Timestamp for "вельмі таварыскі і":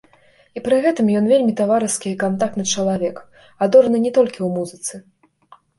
1.33-2.15